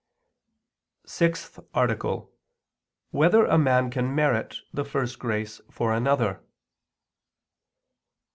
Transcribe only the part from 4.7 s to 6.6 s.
the First Grace for Another?